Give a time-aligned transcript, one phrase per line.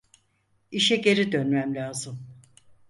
[0.71, 2.19] İşe geri dönmem lazım.